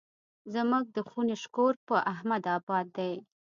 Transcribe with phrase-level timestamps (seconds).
[0.53, 3.13] زموږ د خونې شکور په احمد اباد دی.